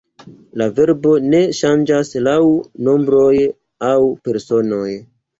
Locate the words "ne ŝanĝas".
1.25-2.09